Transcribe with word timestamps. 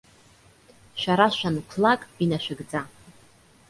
Шәара 0.99 1.27
шәанқәлак 1.37 2.01
инашәыгӡа. 2.23 2.81